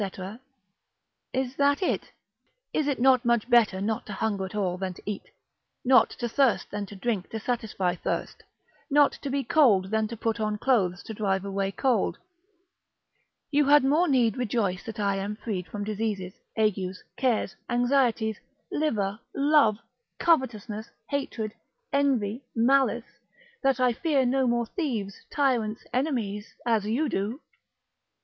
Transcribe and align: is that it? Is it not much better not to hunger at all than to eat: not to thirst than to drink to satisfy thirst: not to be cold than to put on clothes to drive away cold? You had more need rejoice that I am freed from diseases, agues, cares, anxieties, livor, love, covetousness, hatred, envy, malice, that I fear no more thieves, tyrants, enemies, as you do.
is 1.31 1.55
that 1.57 1.79
it? 1.83 2.09
Is 2.73 2.87
it 2.87 2.99
not 2.99 3.23
much 3.23 3.47
better 3.47 3.79
not 3.79 4.07
to 4.07 4.13
hunger 4.13 4.45
at 4.45 4.55
all 4.55 4.75
than 4.79 4.95
to 4.95 5.01
eat: 5.05 5.29
not 5.85 6.09
to 6.17 6.27
thirst 6.27 6.71
than 6.71 6.87
to 6.87 6.95
drink 6.95 7.29
to 7.29 7.39
satisfy 7.39 7.93
thirst: 7.93 8.41
not 8.89 9.11
to 9.21 9.29
be 9.29 9.43
cold 9.43 9.91
than 9.91 10.07
to 10.07 10.17
put 10.17 10.39
on 10.39 10.57
clothes 10.57 11.03
to 11.03 11.13
drive 11.13 11.45
away 11.45 11.71
cold? 11.71 12.17
You 13.51 13.65
had 13.65 13.83
more 13.83 14.07
need 14.07 14.37
rejoice 14.37 14.81
that 14.85 14.99
I 14.99 15.17
am 15.17 15.35
freed 15.35 15.67
from 15.67 15.83
diseases, 15.83 16.33
agues, 16.57 17.03
cares, 17.15 17.55
anxieties, 17.69 18.39
livor, 18.71 19.19
love, 19.35 19.77
covetousness, 20.17 20.89
hatred, 21.09 21.53
envy, 21.93 22.43
malice, 22.55 23.05
that 23.61 23.79
I 23.79 23.93
fear 23.93 24.25
no 24.25 24.47
more 24.47 24.65
thieves, 24.65 25.21
tyrants, 25.29 25.83
enemies, 25.93 26.55
as 26.65 26.85
you 26.87 27.07
do. 27.07 27.39